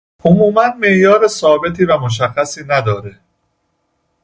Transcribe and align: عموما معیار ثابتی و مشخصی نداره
عموما 0.25 0.73
معیار 0.79 1.27
ثابتی 1.27 1.85
و 1.85 1.97
مشخصی 1.97 2.63
نداره 2.67 3.19